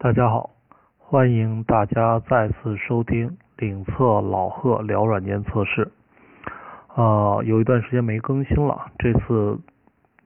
[0.00, 0.50] 大家好，
[0.96, 5.90] 欢迎大家再次收听领测老贺聊软件测试。
[6.94, 9.58] 呃，有一段时间没更新了，这次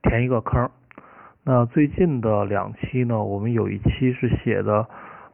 [0.03, 0.69] 填一个坑。
[1.43, 4.87] 那最近的两期呢，我们有一期是写的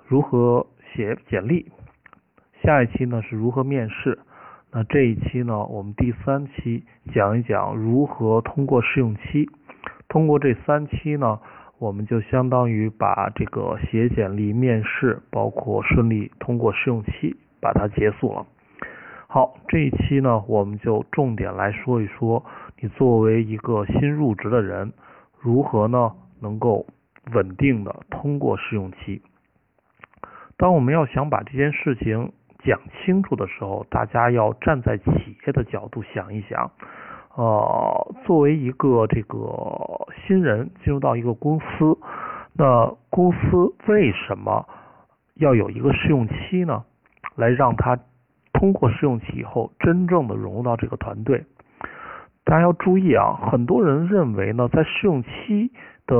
[0.08, 1.70] 如何写简历，
[2.64, 4.20] 下一期呢是如何面试。
[4.72, 9.50] 那这一期呢，我们第三期讲一讲如何通过试用期。
[10.08, 11.42] 通过这三期呢。
[11.80, 18.46] 我们就相当于把这个写简历、面试，包括顺利通过试用期，把它结束了。
[19.28, 22.44] 好，这一期呢，我们就重点来说一说，
[22.82, 24.92] 你作为一个新入职的人，
[25.40, 26.12] 如何呢
[26.42, 26.86] 能够
[27.32, 29.22] 稳定的通过试用期。
[30.58, 32.34] 当我们要想把这件事情
[32.66, 36.72] 讲清楚的时候，大家要站在企业的角度想一想。
[37.36, 39.38] 呃，作为一个这个
[40.26, 41.98] 新人进入到一个公司，
[42.54, 44.68] 那公司为什么
[45.36, 46.84] 要有一个试用期呢？
[47.36, 47.98] 来让他
[48.52, 51.46] 通过试用期以后，真正的融入到这个团队。
[52.44, 55.72] 大家要注意啊，很多人认为呢，在试用期
[56.08, 56.16] 的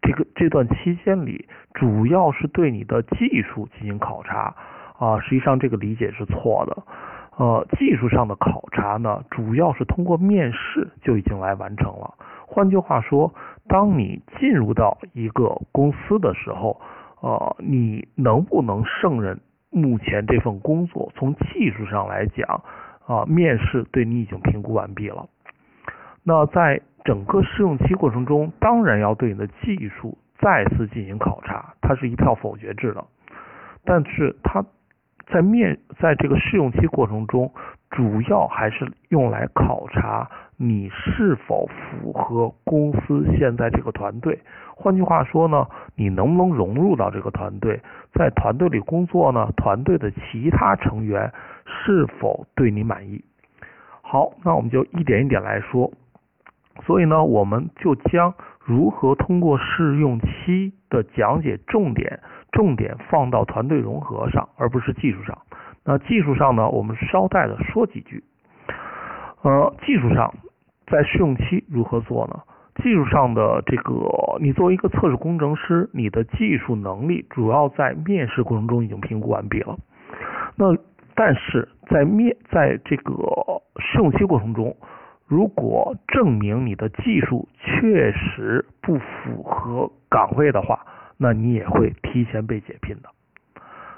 [0.00, 4.56] 这个这段期间里，主要是对你的技术进行考察
[4.98, 6.82] 啊，实际上这个理解是错的。
[7.38, 12.14] 呃，技术上的考察呢，主要是通过面试就已经来完成了。
[12.48, 13.32] 换句话说，
[13.68, 16.80] 当你进入到一个公司的时候，
[17.20, 19.38] 呃，你能不能胜任
[19.70, 22.60] 目前这份工作，从技术上来讲，
[23.06, 25.28] 啊，面试对你已经评估完毕了。
[26.24, 33.04] 那在整个试用期过程中，当然要对你的技术再次进行考察，它是一票否决制的，
[33.84, 34.64] 但是它。
[35.32, 37.52] 在面在这个试用期过程中，
[37.90, 44.38] 主要还是用来考察你是否符合公司现在这个团队。
[44.74, 47.80] 换句话说呢，你能不能融入到这个团队，
[48.14, 49.50] 在团队里工作呢？
[49.56, 51.32] 团队的其他成员
[51.66, 53.22] 是否对你满意？
[54.00, 55.90] 好，那我们就一点一点来说。
[56.86, 58.32] 所以呢，我们就将
[58.64, 62.20] 如何通过试用期的讲解重点。
[62.58, 65.38] 重点放到团队融合上，而不是技术上。
[65.84, 68.24] 那技术上呢，我们捎带的说几句。
[69.42, 70.34] 呃，技术上
[70.88, 72.40] 在试用期如何做呢？
[72.82, 73.92] 技术上的这个，
[74.40, 79.76] 你作为一个测试工程师，你的技术能力主要在面试过程中已经评估完毕了。
[80.56, 80.76] 那
[81.14, 83.14] 但是在面在这个
[83.78, 84.76] 试用期过程中，
[85.28, 90.84] 如果证明你的技术确实不符合岗位的话，
[91.18, 93.10] 那你也会提前被解聘的。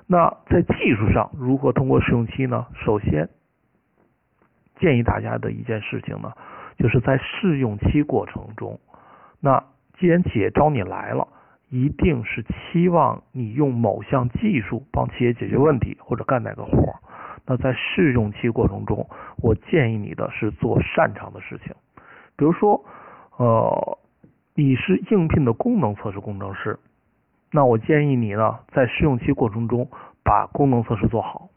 [0.07, 2.67] 那在技术上如何通过试用期呢？
[2.85, 3.29] 首先
[4.81, 6.33] 建议大家的一件事情呢，
[6.77, 8.81] 就是在试用期过程中，
[9.39, 9.63] 那
[9.99, 11.29] 既然企业招你来了，
[11.69, 16.99] 一定是期望你用某项技术帮企业解决问题或者干哪个活儿。
[17.47, 19.09] 那在试用期过程中，
[19.43, 21.75] 我建议你的是做擅长的事情，
[22.37, 22.85] 比如说，
[23.37, 23.99] 呃，
[24.55, 26.79] 你是应聘的功能测试工程师。
[27.53, 29.89] 那我建议你呢，在试用期过程中
[30.23, 31.49] 把功能测试做好。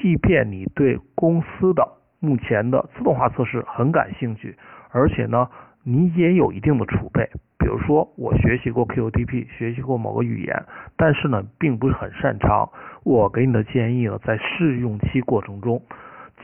[0.00, 4.56] 即便你对公司的目前的自动化测试很感兴趣，
[4.90, 5.48] 而且呢，
[5.82, 10.64] 你也有一定的储备，比如说我学习过 QTP，学习过某个语言，
[10.96, 12.68] 但是呢，并不是很擅长。
[13.04, 15.82] 我给你的建议呢，在试用期过程中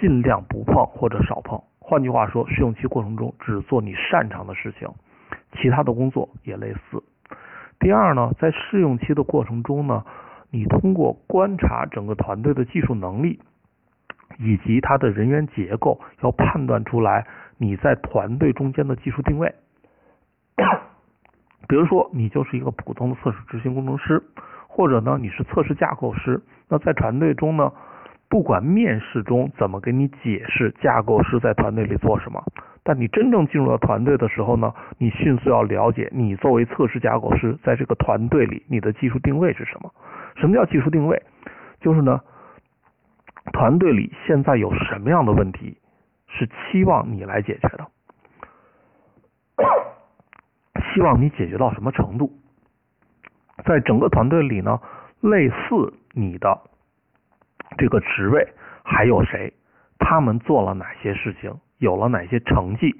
[0.00, 1.60] 尽量不碰或者少碰。
[1.80, 4.88] 换句话说，试用期过程中只做你擅长的事情，
[5.60, 7.02] 其他的工作也类似。
[7.78, 10.04] 第二呢，在试用期的过程中呢，
[10.50, 13.40] 你通过观察整个团队的技术能力
[14.38, 17.26] 以及它的人员结构，要判断出来
[17.58, 19.54] 你在团队中间的技术定位。
[21.68, 24.22] 比如说，你就是一个普通的测试执行工程师，
[24.68, 26.42] 或者呢，你是测试架构师。
[26.68, 27.72] 那在团队中呢，
[28.28, 32.44] 不管面试中怎么给你解释架构师在团队里做什么。
[32.86, 39.90] 但你真正进入到团队的时候呢，你迅速要了解你作为测试架构师在这个团队里你的技术定位是什么？
[40.36, 41.22] 什么叫技术定位？
[41.80, 42.20] 就是呢，
[43.52, 45.78] 团队里现在有什么样的问题
[46.28, 47.86] 是期望你来解决的？
[50.92, 52.30] 希望你解决到什么程度？
[53.64, 54.78] 在整个团队里呢，
[55.20, 56.60] 类似你的
[57.78, 58.46] 这个职位
[58.82, 59.52] 还有谁？
[59.98, 61.58] 他们做了哪些事情？
[61.84, 62.94] 有了哪些成绩？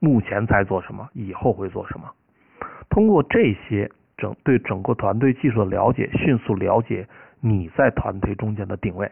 [0.00, 1.08] 目前在做什么？
[1.14, 2.04] 以后会做什么？
[2.90, 7.08] 通过这些整对整个团队技术的了解，迅速了解
[7.40, 9.10] 你在团队中间的定位。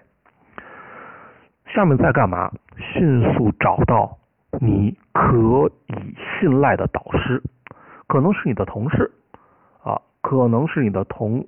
[1.75, 2.53] 下面在干嘛？
[2.77, 4.19] 迅速找到
[4.61, 7.43] 你可以信赖的导师，
[8.07, 9.11] 可能是你的同事
[9.83, 11.47] 啊，可能是你的同，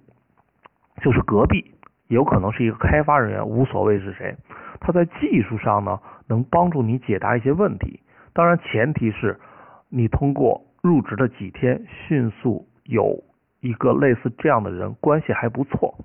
[1.02, 1.70] 就是隔壁，
[2.08, 4.34] 有可能是一个开发人员，无所谓是谁。
[4.80, 8.00] 他在技术上呢，能帮助你解答一些问题。
[8.32, 9.40] 当然，前提是
[9.88, 13.24] 你通过入职的几天，迅速有
[13.60, 15.98] 一个类似这样的人，关系还不错，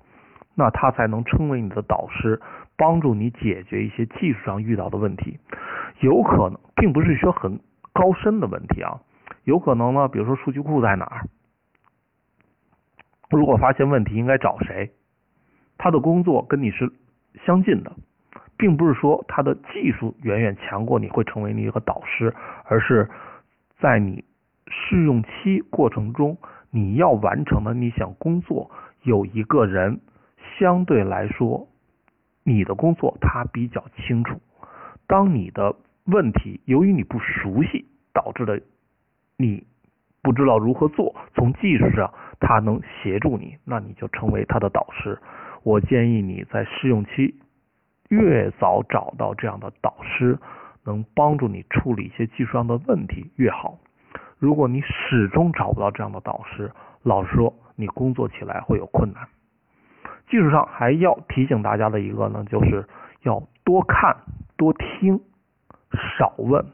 [0.54, 2.40] 那他才能成为你的导师，
[2.76, 5.38] 帮助你解决一些技术上遇到的问题。
[6.00, 7.60] 有可能，并不是说很
[7.92, 9.00] 高深的问题啊。
[9.44, 11.28] 有可能呢，比如说数据库在哪儿？
[13.30, 14.90] 如果发现问题，应该找谁？
[15.76, 16.92] 他的工作跟你是
[17.44, 17.92] 相近的。
[18.56, 22.34] 并不是说他的技术远远强过你会成为你一个导师，
[22.64, 23.08] 而是
[23.80, 24.24] 在你
[24.68, 26.36] 试用期过程中
[26.70, 28.70] 你要完成的你想工作
[29.02, 30.00] 有一个人
[30.58, 31.68] 相对来说
[32.42, 34.40] 你的工作他比较清楚。
[35.06, 35.74] 当你的
[36.04, 38.60] 问题由于你不熟悉导致的
[39.36, 39.66] 你
[40.22, 42.10] 不知道如何做，从技术上
[42.40, 45.18] 他能协助你，那你就成为他的导师。
[45.62, 47.34] 我建议你在试用期。
[48.08, 50.38] 越早找到这样的导师，
[50.84, 53.78] 能帮助你处理一些技术上的问题越好。
[54.38, 56.70] 如果你始终找不到这样的导师，
[57.02, 59.26] 老实说，你工作起来会有困难。
[60.28, 62.86] 技术上还要提醒大家的一个呢，就是
[63.22, 64.16] 要多看、
[64.56, 65.20] 多听、
[66.18, 66.64] 少问。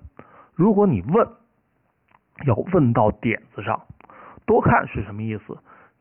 [0.54, 1.28] 如果你问，
[2.46, 3.80] 要问到点子上。
[4.46, 5.56] 多看是什么意思？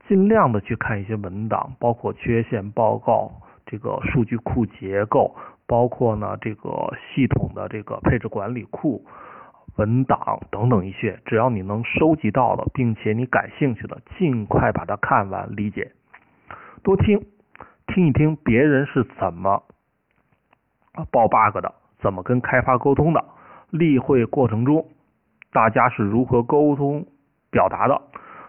[0.08, 3.32] 尽量的去看一些文档，包括缺陷报告。
[3.72, 5.36] 这个数据库结构，
[5.68, 9.06] 包括呢这个系统的这个配置管理库、
[9.76, 15.92] 文档等等一些，只要你能收集到的，并且你感兴趣的，尽快把它看完理解。
[16.82, 17.28] 多听，
[17.86, 19.62] 听一听别人是怎么
[21.12, 23.24] 报 bug 的，怎么跟开发沟通的，
[23.70, 24.88] 例会过程中
[25.52, 27.06] 大家是如何沟通
[27.52, 28.02] 表达的，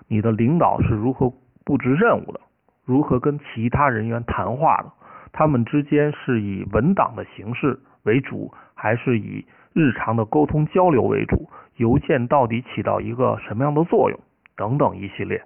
[0.09, 1.31] 你的领导是如何
[1.67, 2.41] 布置任务的，
[2.87, 4.91] 如何跟其他人员谈话的。
[5.32, 11.49] 他们之间是以文档的形式为主，还是以日常的沟通交流为主？
[11.77, 14.21] 邮件到底起到一个什么样的作用？
[14.56, 15.43] 等等一系列，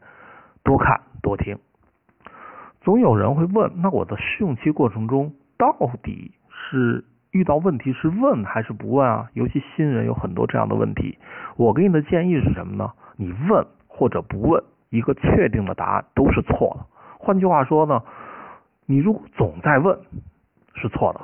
[0.65, 1.57] 多看多听。
[2.81, 5.73] 总有人会问：那我的试用期过程中到
[6.03, 9.31] 底是遇到问题是问还是不问啊？
[9.35, 11.17] 尤其新人有很多这样的问题。
[11.57, 12.91] 我给你的建议是什么呢？
[13.17, 16.87] 你问或者不问，一个确定的答案都是错的。
[17.19, 18.03] 换句话说呢？
[18.87, 19.99] 你如果总在问，
[20.75, 21.21] 是错的；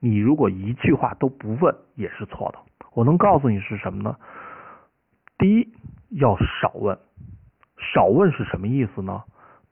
[0.00, 2.58] 你如果一句话都不问，也是错的。
[2.94, 4.16] 我能告诉你是什么呢？
[5.38, 5.68] 第一，
[6.10, 6.98] 要少问。
[7.76, 9.22] 少问是什么意思呢？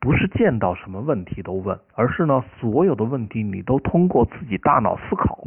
[0.00, 5.44] 不是见到什么问题都问，而是呢，所有的问题你都通过自己大脑思考，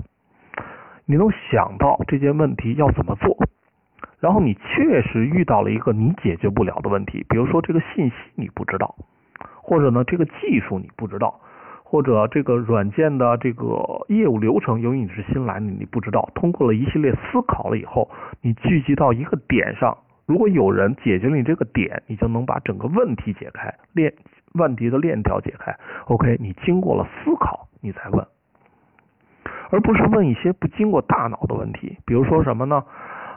[1.05, 3.35] 你能想到这件问题要怎么做，
[4.19, 8.95] 然后你确实遇到了一个你解决不了的问题，比如说这个信息你不知道，
[9.61, 11.39] 或者呢，这个技术你不知道。
[11.93, 16.27] 或者这个软件的这个业务流程，由于你是新来的，你不知道。
[16.33, 18.09] 通过了一系列思考了以后，
[18.41, 19.95] 你聚集到一个点上，
[20.25, 24.11] 如果有人解决了你这个点，你就能把整个问题解开，链
[24.53, 25.77] 问题的链条解开。
[26.05, 28.25] OK，你经过了思考，你再问，
[29.69, 31.99] 而不是问一些不经过大脑的问题。
[32.07, 32.83] 比如说什么呢？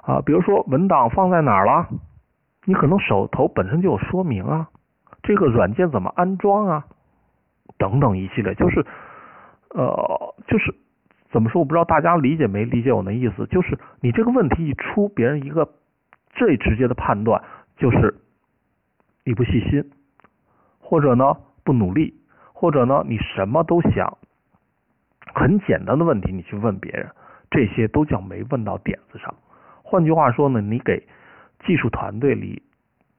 [0.01, 1.89] 啊，比如说文档放在哪儿了？
[2.65, 4.69] 你可能手头本身就有说明啊。
[5.23, 6.87] 这个软件怎么安装啊？
[7.79, 8.85] 等等一系列，就是，
[9.71, 10.75] 呃，就是
[11.31, 11.61] 怎么说？
[11.61, 13.47] 我不知道大家理解没理解我的意思。
[13.47, 15.69] 就是你这个问题一出，别人一个
[16.31, 17.43] 最直接的判断
[17.77, 18.15] 就是
[19.25, 19.91] 你不细心，
[20.79, 22.15] 或者呢不努力，
[22.55, 24.17] 或者呢你什么都想，
[25.35, 27.11] 很简单的问题你去问别人，
[27.51, 29.35] 这些都叫没问到点子上。
[29.83, 31.07] 换句话说呢，你给
[31.67, 32.63] 技术团队里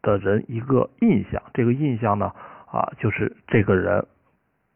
[0.01, 2.31] 的人一个印象，这个印象呢
[2.71, 4.05] 啊，就是这个人。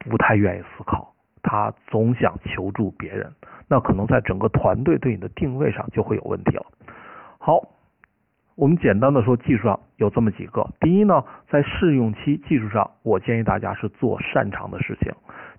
[0.10, 3.32] 不太愿意思考，他总想求助别人，
[3.68, 6.66] 那可能在整个团队对你的定位上就会有问题了。
[7.38, 7.60] 好，
[8.56, 10.68] 我们简单的说，技术上有这么几个。
[10.80, 15.12] 第一呢，在试用期技术上，我建议大家是做擅长的事情。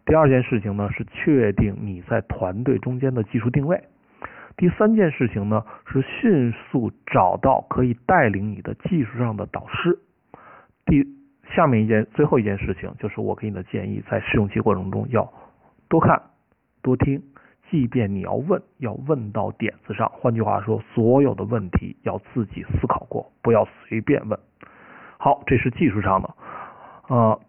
[0.05, 3.83] 第二件事情呢，是确定你在团队中间的技术定位。
[4.57, 9.99] 第三件事情呢，是迅速找到可以带领你的技术上的导师。
[10.85, 11.03] 第
[11.55, 15.31] 下面一件最后一件事情，就是我给你的建议，在试用期过程中要
[15.89, 16.21] 多看
[16.81, 17.23] 多听，
[17.71, 20.11] 即便你要问，要问到点子上。
[20.15, 24.39] 换句话说，所有的问题要自己思考过，不要随便问。
[25.19, 26.35] 好，这是技术上的。
[27.09, 27.41] 呃，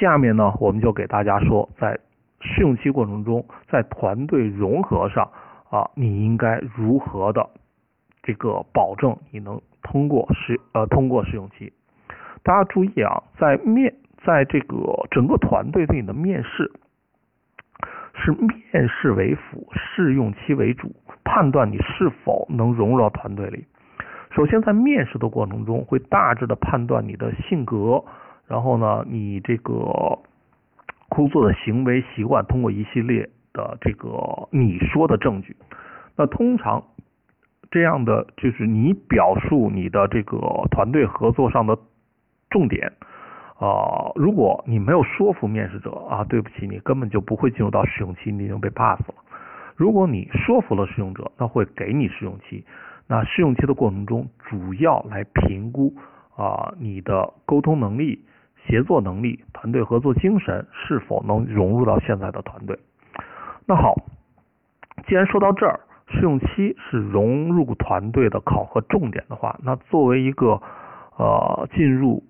[0.00, 1.98] 下面呢，我们就给大家说，在
[2.40, 5.30] 试用期过程中，在团队融合上
[5.70, 7.50] 啊，你应该如何的
[8.22, 11.72] 这个保证你能通过试呃通过试用期。
[12.46, 13.92] 大家注意啊，在面
[14.24, 14.76] 在这个
[15.10, 16.70] 整个团队对你的面试，
[18.14, 23.64] 是面试为辅，试用期为主，判断你是否能融入到团队里。
[24.30, 28.04] 首先，在面试的过程中，会大致的判断你的性格，
[28.46, 30.20] 然后呢，你这个
[31.08, 34.08] 工作的行为习惯，通过一系列的这个
[34.52, 35.56] 你说的证据。
[36.16, 36.84] 那通常
[37.72, 40.38] 这样的就是你表述你的这个
[40.70, 41.76] 团队合作上的
[42.50, 42.92] 重点
[43.58, 49.14] 啊，如果你没有说服面试者啊，对不起，你根本就不会进入到试用期，你已经被 pass 了。
[49.76, 52.64] 如果你说服了试用者，那会给你试用期。
[53.08, 55.94] 那试用期的过程中，主要来评估
[56.36, 58.24] 啊你的沟通能力、
[58.66, 62.78] 协作能力、团队合作精神是否能融入到现在的团队。
[63.66, 63.94] 那好，
[65.06, 70.60] 既然说到这儿，试用期是融入团队的考核重点的话，那作为一个
[71.16, 72.24] 呃进入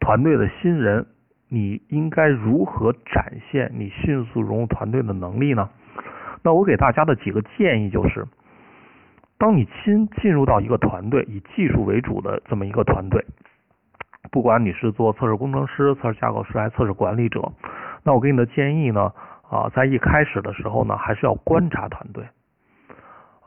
[0.00, 1.06] 团队的新人，
[1.48, 5.70] 你应该如何展现你迅速融入团队的能力呢？
[6.42, 8.26] 那我给大家的几个建议就是。
[9.38, 13.24] 当你新进入到一个团队，以技术为主的这么一个团队，
[14.30, 17.50] 不管你是做测试工程师、测试架构师还是测试管理者，
[18.02, 19.10] 那我给你的建议呢，
[19.48, 22.22] 啊，在一开始的时候呢，还是要观察团队，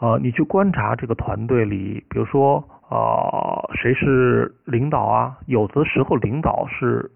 [0.03, 5.37] 呃，你去观察这个团队里，比如说啊，谁是领导啊？
[5.45, 7.09] 有的时候领导是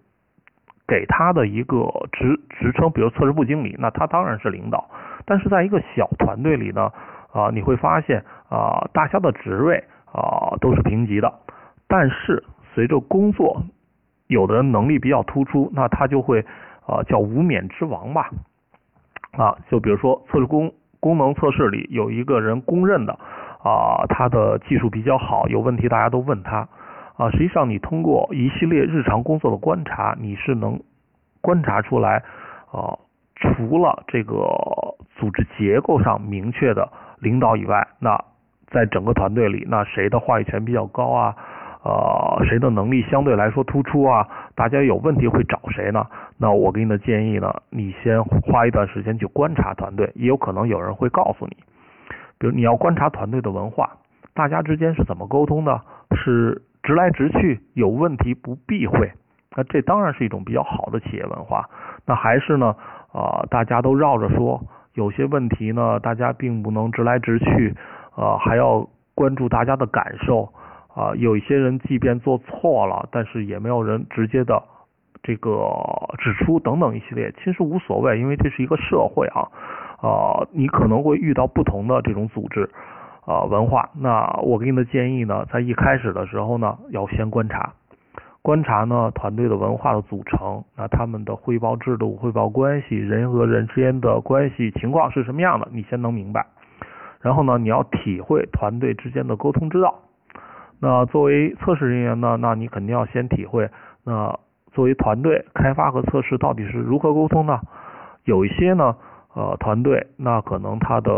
[0.88, 4.90] 给他的一个职职称，比如测试部经理，那他当然是领导，
[5.26, 6.90] 但是在一个小团队里呢。
[7.34, 11.32] 啊，你会发现啊，大家的职位啊都是平级的，
[11.88, 12.42] 但是
[12.74, 13.62] 随着工作，
[14.28, 16.40] 有的人能力比较突出，那他就会
[16.88, 18.32] 啊叫无冕之王吧。
[19.34, 20.72] 啊，就比如说测试工
[21.08, 23.14] 功能测试里有一个人公认的
[23.64, 26.68] 啊，他的技术比较好，有问题大家都问他
[27.16, 27.32] 啊。
[27.32, 30.78] 实际上，你通过一系列日常工作的观察，你是能
[31.40, 32.22] 观察出来
[32.72, 33.00] 啊，
[33.36, 34.34] 除了这个
[35.16, 36.92] 组织结构上明确的。
[37.20, 38.16] 领导以外，那
[38.68, 41.36] 在整个团队里，那谁的话语权比较高啊？
[41.88, 44.28] 呃，谁的能力相对来说突出啊？
[44.56, 46.06] 大家有问题会找谁呢？
[46.38, 51.56] 那我给你的建议呢，你先花一段时间去观察团队，也有可能有人会告诉你，
[52.38, 53.90] 比如你要观察团队的文化，
[54.34, 55.80] 大家之间是怎么沟通的？
[56.12, 59.10] 是直来直去，有问题不避讳，
[59.56, 61.70] 那这当然是一种比较好的企业文化。
[62.06, 62.76] 那还是呢，
[63.14, 64.62] 啊，大家都绕着说。
[64.94, 67.74] 有些问题呢，大家并不能直来直去，
[68.16, 70.52] 呃，还要关注大家的感受，
[70.98, 74.64] 啊，有一些人即便做错了，但是也没有人直接的
[75.22, 75.70] 这个
[76.18, 79.46] 指出等等一系列，其实无所谓，因为这是一个社会啊，
[80.02, 82.68] 啊，你可能会遇到不同的这种组织
[83.28, 87.74] 啊文化，那我给你的建议呢，在一开始的时候呢，要先观察。
[88.42, 96.48] 观察呢，团队的文化的组成，那他们的汇报制度、汇报关系、人和人之间的关系情况是什么样的，你先能明白。
[97.22, 99.94] 然后呢，你要体会团队之间的沟通之道。
[100.80, 103.70] 那作为测试人员呢，那你肯定要先体会，
[104.04, 104.38] 那
[104.72, 107.60] 作为团队开发和测试到底是如何沟通呢？
[108.26, 108.96] 有一些呢，
[109.34, 111.12] 呃，团队那可能他的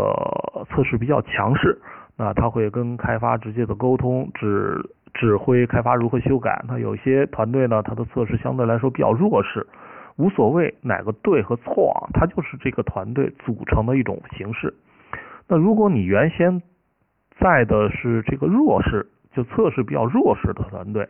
[0.70, 1.80] 测试比较强势，
[2.16, 4.80] 那他会跟开发直接的沟通，指。
[5.12, 9.66] 指挥开发如何修改，那有些团队呢，它的测试相对来说比较弱势，
[10.16, 14.72] 无所谓哪个对和错啊，它就是这个团队组成的一种形式。
[15.48, 16.62] 那如果你原先
[17.40, 21.08] 在的是这个弱势，就测试比较弱势的团队，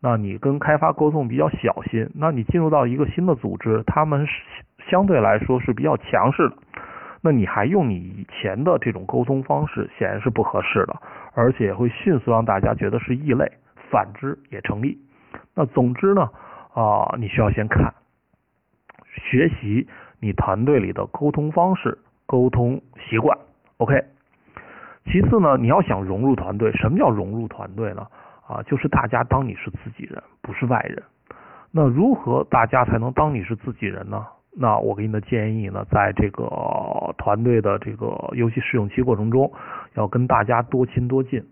[0.00, 4.26] 那你跟开发沟通比较小心，那你进入到一个新的组织，他们
[4.90, 6.56] 相对来说是比较强势的。
[7.22, 11.00] 那你还用你以前的这种沟通方式，显然是不合适的，
[11.34, 13.52] 而且会迅速让大家觉得是异类。
[13.90, 14.98] 反之也成立。
[15.54, 16.30] 那总之呢，
[16.72, 17.92] 啊，你需要先看，
[19.04, 19.86] 学习
[20.18, 23.36] 你团队里的沟通方式、沟通习惯。
[23.76, 24.02] OK。
[25.04, 28.06] 其次呢，你要想融入团队，什么叫融入团队呢？
[28.46, 31.02] 啊，就是大家当你是自己人，不是外人。
[31.70, 34.26] 那如何大家才能当你是自己人呢？
[34.54, 36.44] 那我给你的建议呢，在这个
[37.16, 39.50] 团队的这个尤其试用期过程中，
[39.94, 41.42] 要跟大家多亲多近。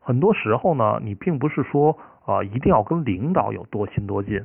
[0.00, 4.38] 很多时候呢，你并不是说啊一定要跟领导有多亲多近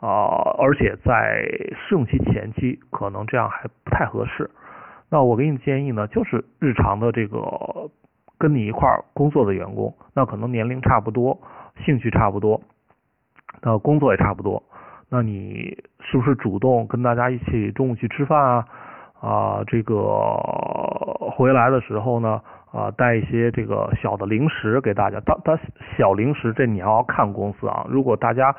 [0.00, 1.42] 啊，而且在
[1.74, 4.48] 试用期前期可能这样还不太合适。
[5.10, 7.90] 那我给你建议呢，就是日常的这个
[8.38, 11.36] 跟你一块儿工作的员工，那可能年龄差不多，
[11.84, 12.60] 兴趣差不多，
[13.60, 14.62] 那工作也差不多。
[15.08, 18.66] 那你是不是主动跟大家一起中午去吃饭啊？
[19.20, 19.98] 啊，这个
[21.36, 22.40] 回来的时候呢，
[22.72, 25.20] 啊，带一些这个小的零食给大家。
[25.26, 25.58] 当当
[25.98, 27.84] 小零食，这你要看公司啊。
[27.88, 28.54] 如果大家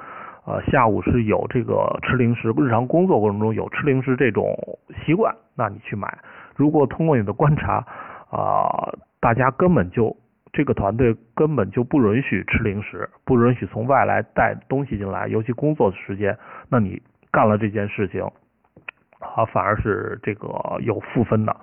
[0.45, 4.53] 呃下午是有这个吃零食，日常工作过程中有吃零食这种
[5.05, 6.15] 习惯，那你去买。
[6.55, 7.85] 如果通过你的观察
[8.29, 10.15] 啊，大家根本就
[10.53, 16.37] 这个团队根本就不允许吃零食，不允许从外来带东西进来，尤其工作的时间，
[16.69, 18.21] 那你干了这件事情
[19.19, 20.47] 啊，反而是这个
[20.81, 21.55] 有负分的。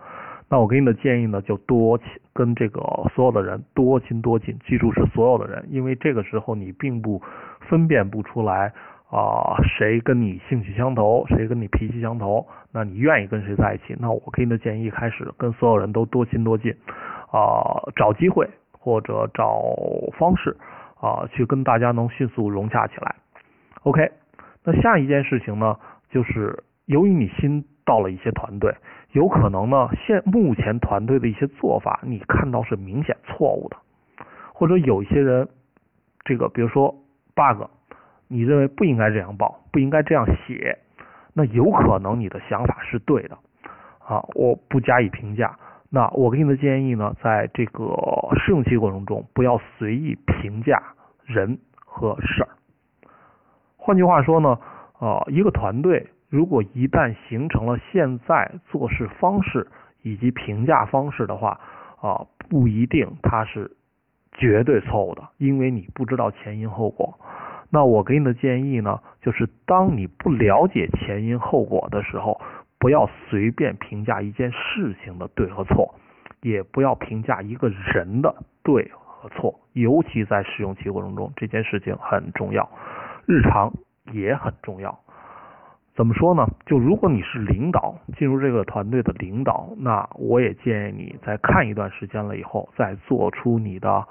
[0.50, 2.00] 那我给你的建议呢，就多
[2.32, 2.80] 跟这个
[3.14, 7.20] 所有的人多亲多近，记住是所有的人，因为这个时候你并不
[7.68, 8.72] 分辨不出来
[9.10, 12.46] 啊，谁跟你兴趣相投，谁跟你脾气相投，
[12.78, 13.96] 那你愿意跟谁在一起？
[13.98, 16.72] 那我给你的建议开始跟所有人都多亲多近
[17.32, 19.64] 啊，找机会或者找
[20.16, 20.56] 方式
[21.00, 23.16] 啊，去跟大家能迅速融洽起来。
[23.82, 24.12] OK，
[24.62, 25.76] 那下一件事情呢，
[26.08, 28.72] 就是由于你新到了一些团队。
[29.10, 33.76] 有可能呢，现目前团队的一些做法，你看到是明显错误的，
[34.52, 35.48] 或者有一些人，
[36.24, 36.94] 这个比如说
[37.34, 37.64] bug，
[38.28, 40.78] 你认为不应该这样报，不应该这样写，
[41.38, 43.38] 那有可能你的想法是对的，
[44.04, 45.56] 啊，我不加以评价。
[45.88, 47.84] 那我给你的建议呢，在这个
[48.40, 50.82] 试用期过程中，不要随意评价
[51.24, 52.48] 人和事儿。
[53.76, 54.58] 换句话说呢，
[54.98, 56.08] 啊，一个团队。
[56.28, 59.68] 如果一旦形成了现在做事方式
[60.02, 61.60] 以及评价方式的话，
[62.00, 63.70] 啊，不一定它是
[64.32, 67.16] 绝对错误的，因为你不知道前因后果。
[67.70, 72.40] 那我给你的建议呢，就是当你不了解前因后果的时候，
[72.78, 75.94] 不要随便评价一件事情的对和错，
[76.40, 82.68] 也不要评价一个人的对和错，尤其在试用期过程中，这件事情很重要，
[83.26, 83.72] 日常
[84.12, 84.98] 也很重要。
[85.94, 86.46] 怎么说呢？
[86.64, 94.06] 就如果你是领导，进入这个团队的领导，那我也建议你在看一段时间了以后，再做出你的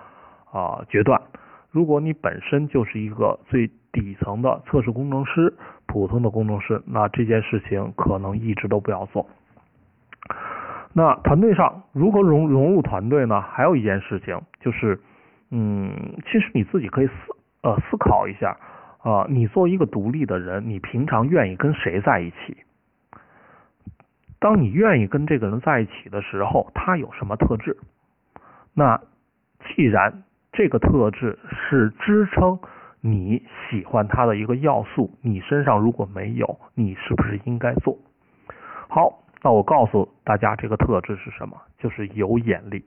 [0.51, 1.19] 啊决断。
[1.77, 5.53] 如果你本身就是一个最底层的测试工程师，
[5.86, 9.29] 普通的工程师，那这件事情可能一直都不要做。
[10.94, 13.40] 那团队上如何融融入团队呢？
[13.42, 15.00] 还有一件事情就是，
[15.51, 17.13] 嗯，其实你自己可以思
[17.61, 18.57] 呃思考一下。
[19.03, 22.57] 啊，你作为一个独立的人，你平常愿意跟谁在一起？
[24.40, 27.77] 当你愿意跟这个人在一起的时候，他有什么特质？
[28.74, 29.00] 那
[29.68, 30.24] 既然
[30.57, 32.57] 这个特质是支撑
[33.00, 37.96] 你喜欢他的一个要素，你身上如果没有，你是不是应该做？
[38.89, 41.55] 好，那我告诉大家，这个特质是什么？
[41.77, 42.83] 就是有眼力。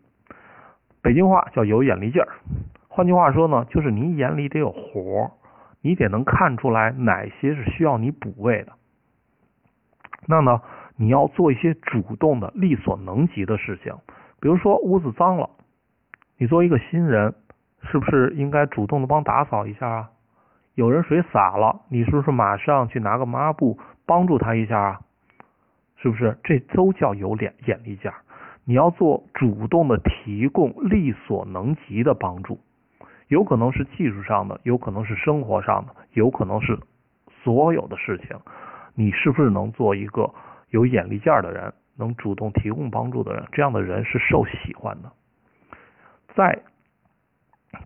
[1.01, 2.27] 北京话叫有眼力劲儿。
[2.89, 5.31] 换句话说呢，就是你眼里得有活儿。
[5.81, 8.73] 你得能看出来哪些是需要你补位的，
[10.27, 10.61] 那呢，
[10.97, 13.95] 你要做一些主动的、力所能及的事情。
[14.41, 15.49] 比如说屋子脏了，
[16.37, 17.33] 你作为一个新人，
[17.83, 20.11] 是不是应该主动的帮打扫一下啊？
[20.75, 25.01] 有人水洒了，你是不是马上去拿个抹布帮助他一下啊？
[25.97, 26.39] 是不是？
[26.45, 28.17] 这都叫有眼眼力劲儿。
[28.65, 32.61] 你要做主动的提供力所能及的帮助。
[33.29, 36.79] 有可能是技术上的，有可能是生活上的，有可能是
[37.43, 38.39] 所有的事情。
[38.95, 40.33] 你是不是能做一个
[40.71, 43.47] 有眼力劲儿的人，能主动提供帮助的人？
[43.53, 45.11] 这样的人是受喜欢的。
[46.35, 46.63] 在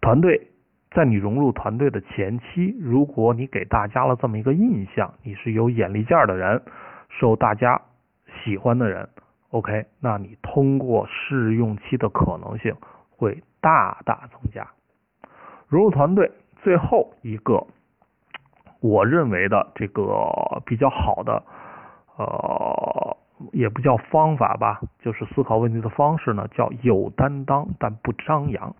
[0.00, 0.48] 团队，
[0.90, 6.62] 在你融入团队的前期，如果你给大家了这么一个印象，你是有眼力劲儿的人，
[7.08, 7.80] 受大家
[8.42, 9.08] 喜欢的人
[9.50, 12.74] ，OK，那你通过试用期的可能性
[13.10, 14.66] 会大大增加。
[15.68, 16.30] 融入团队，
[16.62, 17.66] 最后一个
[18.80, 20.04] 我认为的这个
[20.64, 21.42] 比较好的，
[22.16, 23.16] 呃，
[23.52, 28.74] 也不叫方法吧，就是思考问题的方式呢，叫有担当但不张扬。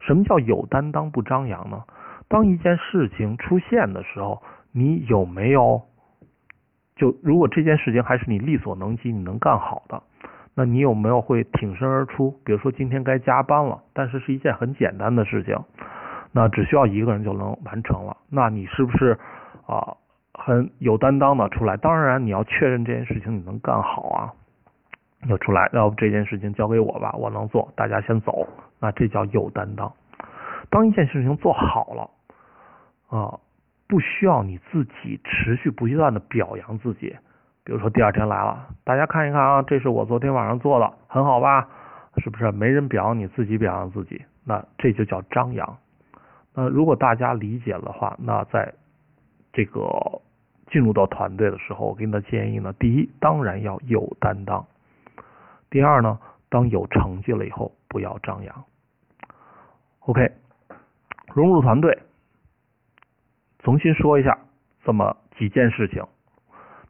[0.00, 1.82] 什么叫有担当不张扬呢？
[2.28, 5.82] 当一件事情出现的时候，你有没有
[6.96, 10.02] 就如果这件事情还是你力所能及，你能干好的，
[10.54, 12.30] 那你有没有会挺身而出？
[12.44, 15.56] 比如说今天该加班了，但是是一件很简单的事情。
[16.32, 19.18] 那只需要一个人就能完成了，那你是不是
[19.66, 19.96] 啊
[20.34, 21.78] 很有担当的出来？
[21.78, 24.34] 当然你要确认这件事情你能干好啊，
[25.26, 28.46] 要出来，要不这件事情交给我吧，我能做，大家先走，
[28.78, 29.92] 那这叫有担当。
[30.70, 32.10] 当一件事情做好了
[33.08, 33.38] 啊，
[33.88, 37.16] 不需要你自己持续不断的表扬自己，
[37.64, 41.68] 比如说第二天来了，大家看一看啊，这是我昨天晚上做的，很好吧？
[42.18, 42.50] 是不是？
[42.50, 45.78] 没人表扬你自己表扬自己，那这就叫张扬。
[46.54, 48.72] 那，如果大家理解的话，那在
[49.52, 49.82] 这个
[50.70, 54.60] 进入到团队的时候，我给你的建议呢，第一，当然要有担当；
[55.70, 58.64] 第二呢，当有成绩了以后，不要张扬。
[60.00, 60.32] OK，
[61.34, 61.98] 融入团队，
[63.58, 64.38] 重新说一下
[64.84, 66.02] 这么几件事情。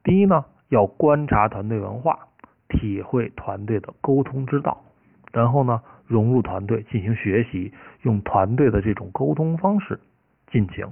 [0.04, 2.28] 第一呢，要观察团队文化，
[2.68, 4.84] 体会团队的沟通之道，
[5.32, 9.98] 然后呢，融入团队进行学习，用团队的这种沟通方式
[10.52, 10.86] 进行。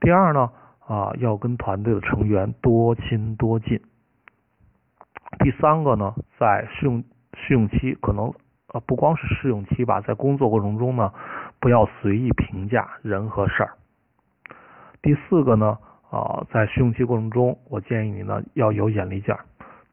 [0.00, 0.52] 第二呢，
[0.86, 3.80] 啊，要跟团队的成员多亲多近。
[5.38, 8.32] 第三个呢，在试用试用期，可能
[8.72, 11.12] 呃不光是试用期吧，在工作过程中呢，
[11.60, 13.72] 不要随意评价人和事儿。
[15.02, 15.76] 第四个呢，
[16.10, 19.44] 啊，在试用期过程中，我建议你呢要有眼力劲儿，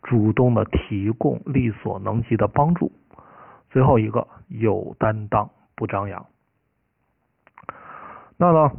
[0.03, 2.91] 主动的提供力所能及的帮助。
[3.69, 6.25] 最后一个，有担当，不张扬。
[8.37, 8.71] 那呢，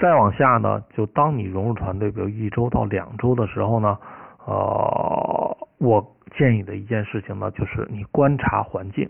[0.00, 3.98] 再往下呢，就当你融入团队，比如一周到两周的时候呢。
[4.50, 9.08] 呃，我建议的一件事情呢，就是你观察环境，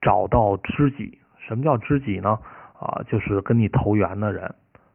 [0.00, 1.18] 找到知己。
[1.36, 2.38] 什么叫知己呢？
[2.78, 4.54] 啊，就是跟你投缘的人。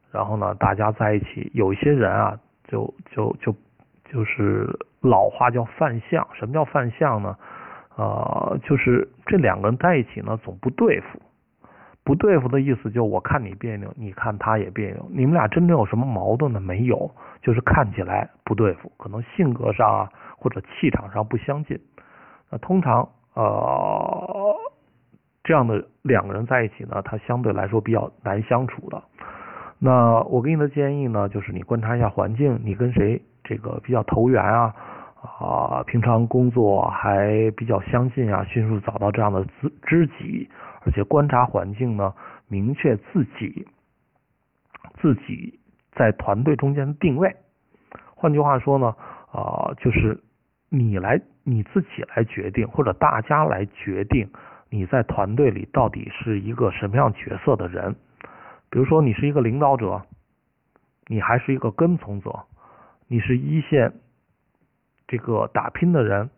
[0.09, 3.53] 然后呢，大家在一起，有一些人啊，就就就
[4.05, 4.69] 就是
[5.01, 6.25] 老话叫犯相。
[6.33, 7.35] 什么叫犯相呢？
[7.97, 11.19] 呃，就是这两个人在一起呢，总不对付。
[12.07, 16.61] 不对付的意思就我看你别扭，你看他也别扭，你们俩真正有什么矛盾呢？
[16.61, 21.77] 没有，就是看起来不对付，可能性格上啊或者气场上不相近。
[22.49, 24.55] 那通常呃
[25.43, 29.03] 这样的两个人在一起呢，他相对来说比较难相处的。
[29.77, 34.73] 那我给你的建议呢，就是你观察一下环境，你跟谁这个比较投缘啊
[35.41, 40.49] 啊，平常工作还比较相近啊，迅速找到这样的知知己。
[40.87, 42.13] 而且观察环境呢，
[42.47, 43.67] 明确自己
[45.01, 45.59] 自己
[45.91, 47.35] 在团队中间的定位。
[48.15, 48.95] 换句话说呢，
[49.29, 50.23] 啊，就是
[50.69, 54.29] 你来你自己来决定，或者大家来决定
[54.69, 57.97] 你在团队里到底是一个什么样角色的人。
[58.69, 60.03] 比如说，你是一个领导者，
[61.07, 62.45] 你还是一个跟从者，
[63.07, 63.91] 你是一线
[65.05, 66.29] 这个打拼的人。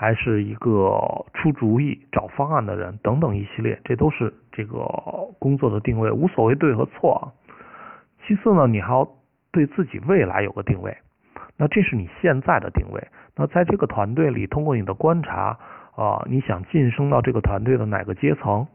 [0.00, 0.98] 还是一个
[1.34, 4.78] 出主意、找方案的人，等等一系列，这都是这个
[5.38, 7.34] 工作的定位，无所谓对和错。
[8.26, 9.06] 其次呢，你还要
[9.52, 10.96] 对自己未来有个定位，
[11.58, 13.08] 那这是你现在的定位。
[13.36, 15.58] 那在这个团队里，通过你的观察
[15.94, 18.66] 啊，你想晋升到这个团队的哪个阶层？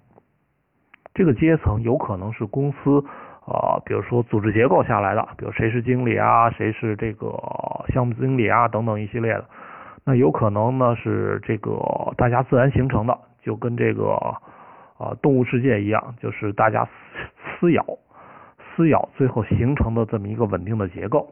[1.16, 3.04] 这个阶层有可能是公司
[3.48, 7.32] 啊，比如说组织结构下来的，比如谁是经理啊，谁是这个
[7.88, 9.46] 项目经理啊，等等一系列的。
[10.06, 11.72] 那有可能呢是这个
[12.16, 14.12] 大家自然形成的，就跟这个
[14.98, 16.88] 啊动物世界一样，就是大家
[17.60, 17.84] 撕咬
[18.76, 21.28] 撕咬，最后形成的这么一个稳定的结构。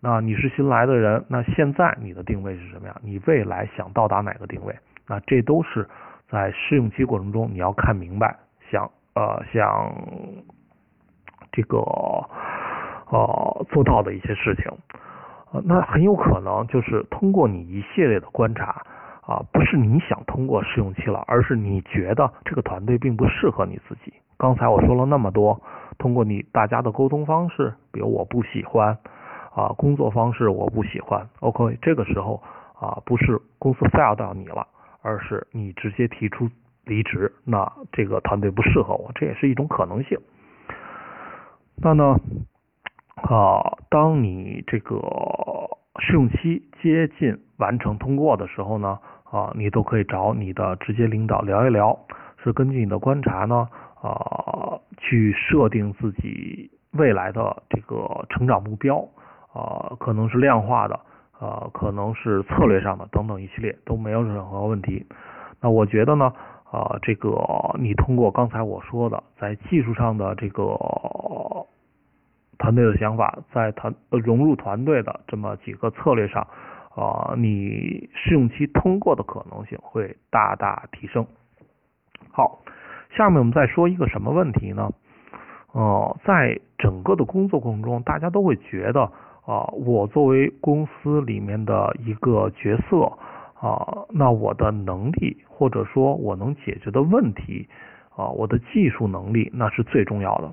[0.00, 2.94] 那你是新来的人，那现在你的定位是什么呀？
[3.02, 4.76] 你未来想到达哪个定位？
[5.08, 5.88] 那这都是
[6.28, 8.36] 在试用期过程中你要看明白，
[8.70, 9.92] 想呃想
[11.50, 11.78] 这个
[13.10, 14.70] 呃做到的一些事情。
[15.64, 18.82] 那很有可能就是通过你一系列的观察
[19.20, 24.12] 啊，不是你想通过试用期了，而是你觉得这个团队并不适合你自己。
[24.36, 25.60] 刚才我说了那么多，
[25.96, 28.98] 通过你大家的沟通方式，比如我不喜欢
[29.54, 32.42] 啊，工作方式我不喜欢，OK，这个时候
[32.78, 34.66] 啊，不是公司 fire 到你了，
[35.02, 36.50] 而是你直接提出
[36.84, 40.18] 离职，那这个团队不适合我，这也是一种可能性。
[41.76, 42.16] 那呢？
[43.16, 45.00] 啊，当你这个
[46.00, 48.98] 试用期接近完成通过的时候呢，
[49.30, 51.98] 啊，你都可以找你的直接领导聊一聊，
[52.42, 53.68] 是根据你的观察呢，
[54.02, 58.98] 啊，去设定自己未来的这个成长目标，
[59.52, 61.00] 啊，可能是量化的，
[61.38, 65.06] 啊，可能是策略上的等等一系列都没有任何问题。
[65.60, 66.32] 那我觉得呢，
[66.70, 67.38] 啊，这个
[67.78, 70.76] 你通过刚才我说的，在技术上的这个。
[72.58, 76.46] 团队的想法，在团融入团队的这么几个策略上，
[76.94, 81.26] 啊，你试用期通过的可能性会大大提升。
[82.30, 82.60] 好，
[83.16, 84.90] 下面我们再说一个什么问题呢？
[85.72, 89.02] 呃，在整个的工作过程中，大家都会觉得
[89.44, 93.12] 啊，我作为公司里面的一个角色
[93.60, 97.68] 啊，那我的能力或者说我能解决的问题
[98.16, 100.52] 啊，我的技术能力那是最重要的。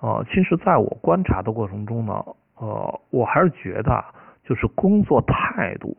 [0.00, 2.24] 呃，其实在我观察的过程中呢，
[2.56, 4.02] 呃，我还是觉得，
[4.42, 5.94] 就是工作态度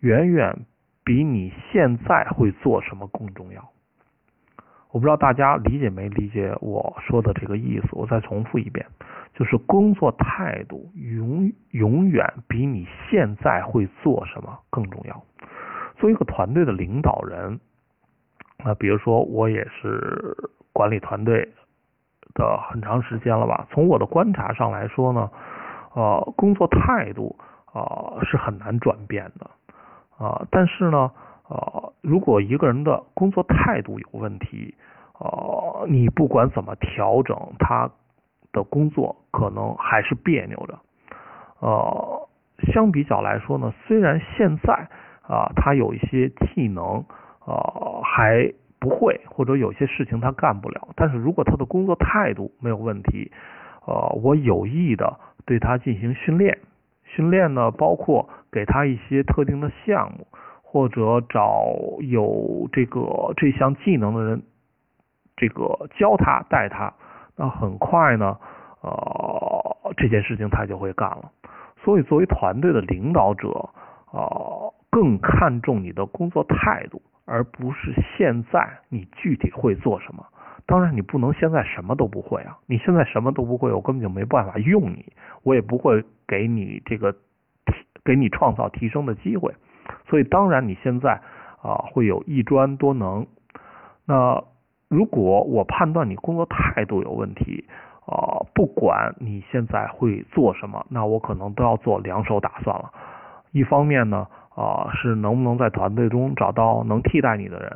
[0.00, 0.66] 远远
[1.02, 3.70] 比你现在会做什么更重要。
[4.90, 8.86] 我不知道大家理解没理解我说的这个意思，我再重复一遍，
[9.34, 15.24] 就是工作态度永永远比你现在会做什么更重要。
[15.96, 17.58] 作为一个团队的领导人，
[18.62, 20.36] 那比如说我也是
[20.74, 21.52] 管理团队。
[22.36, 23.66] 的很长时间了吧？
[23.70, 25.28] 从我的观察上来说呢，
[25.94, 27.34] 呃，工作态度
[27.72, 29.50] 啊是很难转变的
[30.24, 30.46] 啊。
[30.50, 31.10] 但是呢，
[31.48, 34.74] 呃，如果一个人的工作态度有问题，
[35.18, 37.90] 呃，你不管怎么调整，他
[38.52, 40.78] 的工作可能还是别扭的。
[41.60, 42.28] 呃，
[42.72, 44.88] 相比较来说呢，虽然现在
[45.26, 47.04] 啊，他有一些技能
[47.40, 53.30] 啊还不会，或者有些事情他干不了，但是如果他的工作态度没有问题，
[53.86, 56.58] 呃，我有意的对他进行训练，
[57.04, 60.26] 训练呢包括给他一些特定的项目，
[60.62, 64.42] 或者找有这个这项技能的人，
[65.36, 66.92] 这个教他带他，
[67.36, 68.36] 那很快呢，
[68.82, 71.30] 呃，这件事情他就会干了。
[71.84, 73.70] 所以，作为团队的领导者，
[74.10, 80.24] 啊，更看重你的工作态度，而不是现在你具体会做什么。
[80.64, 82.56] 当然，你不能现在什么都不会啊！
[82.64, 87.74] 你现在什么都不会，我根本就没办法用你，我也不会给你这个提
[88.06, 89.54] 给你创造提升的机会。
[90.08, 91.20] 所以，当然你现在
[91.60, 93.26] 啊会有一专多能。
[94.06, 94.42] 那
[94.88, 97.66] 如果我判断你工作态度有问题，
[98.06, 102.90] 啊，不管你现在会做什么，那我可能都要做两手打算了。
[103.52, 107.70] 一方面呢，啊是能不能在团队中找到能替代你的人；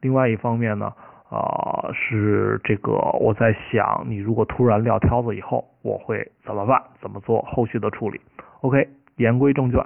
[0.00, 0.92] 另外一方面呢。
[1.28, 6.80] 啊，是这个，我在想，你如果突然撂挑子以后，我会怎么办？
[7.00, 8.20] 怎么做后续的处理
[8.60, 9.84] ？OK，言归正传，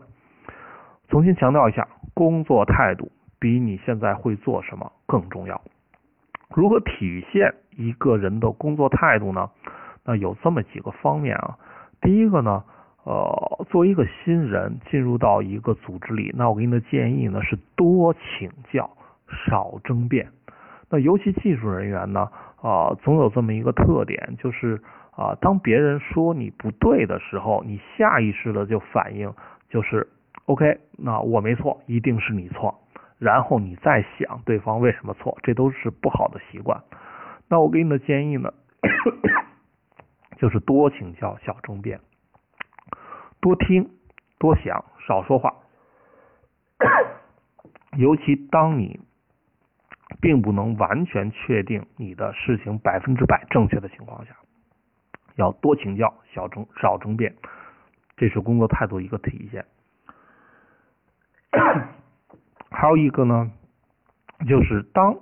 [1.08, 5.58] 重新强调一下，工作态度比你现在会做什么更重要。
[6.54, 9.48] 如何体现一个人的工作态度呢？
[10.04, 11.56] 那有这么几个方面啊。
[12.02, 12.64] 第一个呢，
[13.10, 18.88] 呃，作为一个新人进入到一个组织里，那我给你的建议呢是多请教，
[19.48, 20.28] 少争辩。
[20.88, 22.30] 那尤其技术人员呢，
[22.62, 29.34] 啊，总有这么一个特点，就是啊，当别人说你不对的时候，你下意识的就反应
[29.68, 30.06] 就是
[30.44, 32.78] ，OK，那我没错，一定是你错，
[33.18, 36.80] 然后你再想对方为什么错，这都是不好的习惯。
[37.48, 38.52] 那我给你的建议呢，
[40.38, 41.98] 就是多请教，少争辩，
[43.40, 43.90] 多听，
[44.38, 45.54] 多想，少说话，
[47.96, 49.00] 尤其当你。
[50.20, 54.36] 并不能完全确定你的事情百分之百正确的情况下，
[55.36, 57.34] 要多请教，少争少争辩，
[58.16, 59.64] 这是工作态度一个体现。
[62.70, 63.52] 还有一个呢，
[64.46, 65.16] 就是当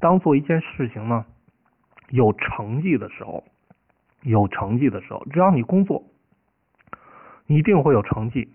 [0.00, 1.24] 当做一件事情呢
[2.08, 3.44] 有成绩的时候，
[4.22, 6.02] 有成绩的时候，只要你工作，
[7.46, 8.48] 一定会有成绩，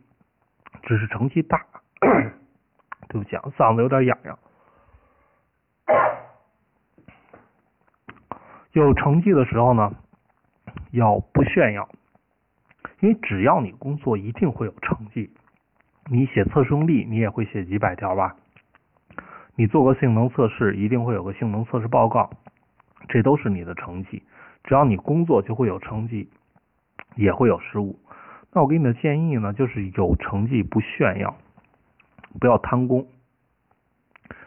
[0.84, 1.66] 只是成绩大。
[3.10, 4.38] 对不起，啊，嗓子有点痒痒。
[8.74, 9.96] 有成绩的时候呢，
[10.92, 11.90] 要不炫耀，
[13.00, 15.34] 因为只要你工作，一定会有成绩。
[16.10, 18.36] 你写测试用例，你也会写几百条吧？
[19.56, 22.30] 你做个性能测试，一定会有个性能测试报告，
[23.10, 24.22] 这都是你的成绩。
[24.64, 26.30] 只要你工作，就会有成绩，
[27.16, 27.98] 也会有失误。
[28.52, 31.36] 那我给你的建议呢，就是有成绩不炫耀，
[32.40, 33.08] 不要贪功。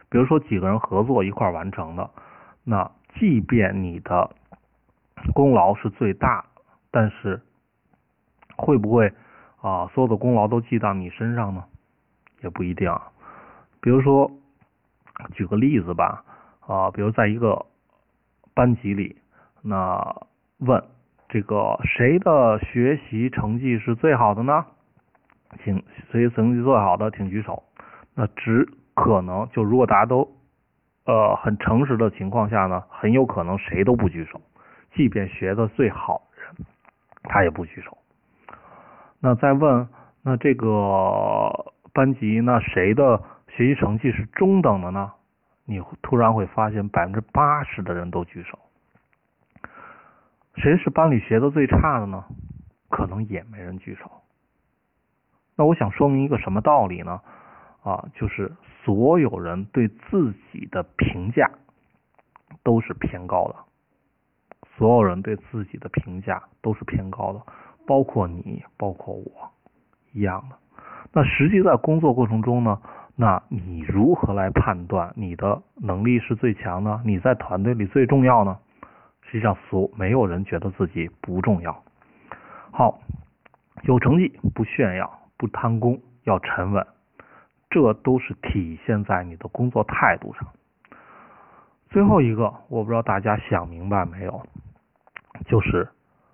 [0.08, 2.10] 比如说几个人合作一块完成的，
[2.64, 2.90] 那。
[3.18, 4.30] 即便你的
[5.34, 6.44] 功劳是最大，
[6.92, 7.42] 但是
[8.56, 9.12] 会不会
[9.60, 11.64] 啊所有的功劳都记到你身上呢？
[12.40, 12.88] 也不一定。
[13.80, 14.30] 比如说，
[15.32, 16.24] 举个例子吧，
[16.60, 17.66] 啊，比如在一个
[18.54, 19.16] 班级里，
[19.60, 20.24] 那
[20.58, 20.80] 问
[21.30, 24.66] 这个谁的学习成绩是最好的呢？
[25.64, 27.62] 请谁成绩最好的，请举手。
[28.14, 30.28] 那只可能就如果大家都。
[31.06, 34.40] 呃，很诚实的情况下呢，很有可能谁都不举手，
[34.94, 36.54] 即便学的最好的人，
[37.24, 37.96] 他也不举手。
[39.18, 39.88] 那再问，
[40.22, 45.10] 那这个班级那谁的学习成绩是中等的呢？
[45.64, 48.56] 你突然会发现百分之八十的人都举手。
[50.60, 52.24] 谁是班里学的最差的呢？
[52.90, 54.10] 可能也没人举手。
[55.56, 57.20] 那我想说明一个什么道理呢？
[57.82, 58.52] 啊，就是
[58.84, 61.50] 所有人对自己的评价
[62.62, 63.56] 都是偏高的，
[64.76, 67.40] 所有人对自己的评价都是偏高的，
[67.86, 69.50] 包括你，包括我，
[70.12, 70.56] 一样的。
[71.12, 72.82] 那实际在工作过程中呢，
[73.16, 77.00] 那你如何来判断你的能力是最强呢？
[77.06, 78.58] 你在团队里最重要呢？
[79.30, 81.84] 实际上，所没有人觉得自己不重要。
[82.72, 83.00] 好，
[83.84, 86.84] 有成绩不炫耀，不贪功，要沉稳。
[87.70, 90.48] 这都是体现在你的工作态度上。
[91.90, 94.44] 最后一个，我不知道大家想明白没有，
[95.46, 95.88] 就是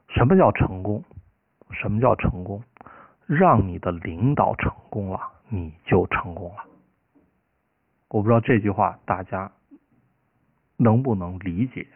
[0.09, 1.05] 什么叫成功？
[1.73, 2.63] 什么叫成功？
[3.27, 6.65] 让你的领导成功了，你就成功了。
[8.09, 9.53] 我不知道这句话大家
[10.79, 11.87] 能不能理解。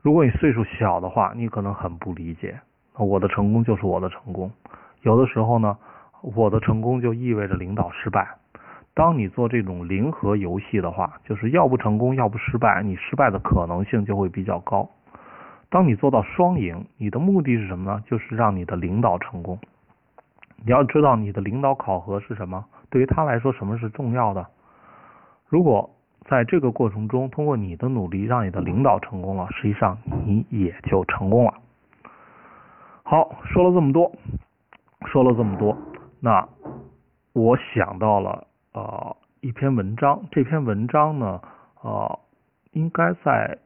[0.00, 2.58] 如果你岁数小的话，你可能很不理解。
[2.96, 4.50] 我的成功就是我的成功。
[5.02, 5.76] 有的时候呢，
[6.22, 8.28] 我的成功就意味着领导失败。
[8.94, 14.88] 当你做这种零和游戏的话，就是要不成功，要不失败，你失败的可能性就会比较高。
[15.68, 18.02] 当你做到双赢，你的目的是什么呢？
[18.06, 19.58] 就是让你的领导成功。
[20.64, 22.64] 你要知道，你的领导考核是什么？
[22.90, 24.46] 对于他来说，什么是重要的？
[25.46, 25.90] 如果
[26.28, 31.54] 在这个过程中，通过你的努力，让你的领导成功了，实际上你也就成功了。
[33.02, 34.12] 好，说了这么多，
[35.06, 35.76] 说了这么多，
[36.20, 36.46] 那
[37.32, 38.46] 我想到了。
[38.74, 41.40] 呃，一篇文章，这篇文章呢，
[41.82, 42.18] 呃，
[42.72, 43.58] 应该在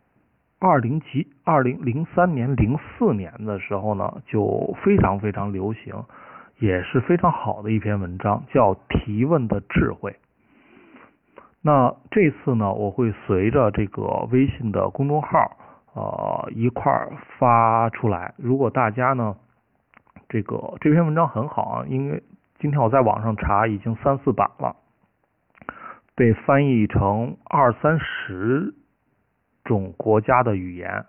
[0.59, 5.93] 二零几二零零三年、零四年的时候呢，就非常非常流行，
[6.61, 10.13] 也是非常好的一篇文章，叫《提问的智慧》。
[11.63, 15.57] 那这次呢，我会随着这个微信的公众号
[15.95, 18.35] 呃一块儿发出来。
[18.37, 19.37] 如果大家呢，
[20.29, 22.23] 这个这篇文章很好啊，因为
[22.59, 24.77] 今天我在网上查，已经三四版了。
[26.15, 28.75] 被翻译成二三十
[29.65, 31.07] 种国家的语言，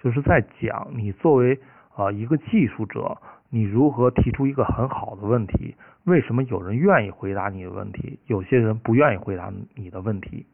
[0.00, 1.60] 就是在讲你作为
[1.96, 3.16] 啊一个技术者，
[3.50, 5.74] 你如何提出一个很好的问题？
[6.04, 10.46] 为什么有人愿意回答你的问题，有些人不愿意回答你的问题？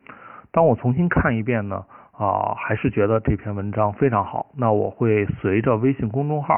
[0.50, 4.46] 当我重新看一遍呢，啊，还是觉得这篇文章非常好。
[4.56, 6.54] 那我会随着微信公众号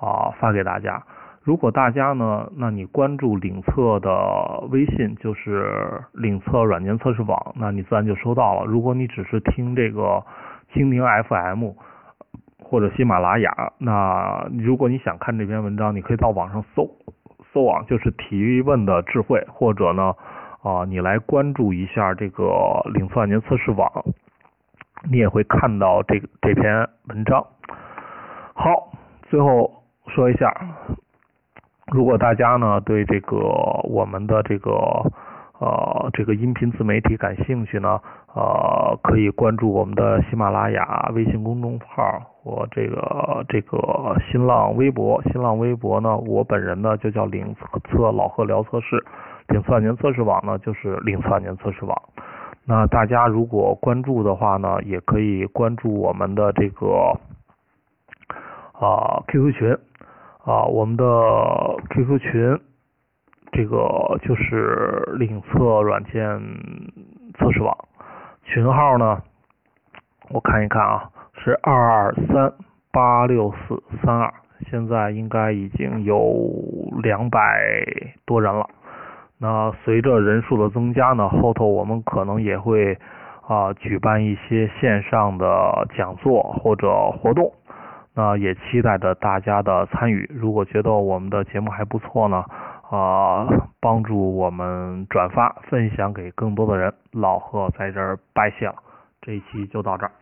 [0.00, 1.02] 啊发给大家。
[1.42, 8.64] 如果大家呢，那你关注领测的微信，就是领测软件测试网，那你自然就收到了。
[8.66, 10.24] 如果你只是听这个
[10.72, 11.70] 蜻蜓 FM
[12.68, 16.90] 或者喜马拉雅，那如果你想看这篇文章，你可以到网上搜
[17.52, 20.14] 搜网，就是提问的智慧，或者呢
[20.62, 22.44] 啊，你来关注一下这个
[22.92, 23.88] 领测软件测试网，
[25.08, 27.46] 你也会看到这这篇文章。
[28.54, 28.90] 好，
[29.30, 30.52] 最后说一下。
[31.92, 33.36] 如果大家呢对这个
[33.84, 34.72] 我们的这个
[35.58, 38.00] 呃这个音频自媒体感兴趣呢，
[38.34, 43.78] 呃可以关注我们的喜马拉雅微信公众号或这个这个
[44.30, 45.22] 新浪微博。
[45.32, 47.54] 新浪微博呢，我本人呢就叫领
[47.90, 49.02] 测老贺聊测试，
[49.48, 51.96] 领测年测试网呢就是领测年测试网。
[52.64, 57.18] 那大家如果关注的话呢，也可以关注我们的这个
[58.72, 59.78] 啊 QQ 群。
[60.46, 61.04] 啊，我们的
[61.90, 62.56] QQ 群，
[63.56, 66.38] 这个就是领测软件
[67.38, 67.74] 测试网
[68.44, 69.22] 群号呢，
[70.28, 71.10] 我看一看啊，
[71.42, 72.52] 是二二三
[72.92, 74.30] 八六四三二，
[74.68, 76.20] 现在应该已经有
[77.02, 77.82] 两百
[78.26, 78.68] 多人了。
[79.38, 82.98] 那随着人数的增加呢，后头我们可能也会
[83.48, 87.50] 啊举办一些线上的讲座或者活动。
[88.18, 90.30] 那也期待着大家的参与。
[90.32, 92.42] 如果觉得我们的节目还不错呢，
[92.88, 93.46] 啊，
[93.80, 96.94] 帮助我们转发分享给更多的人。
[97.10, 98.76] 老贺在这儿拜谢了，
[99.20, 100.12] 这一期就到这儿。